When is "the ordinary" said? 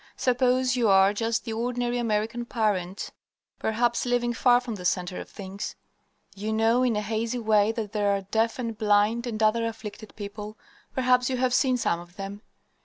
1.45-1.99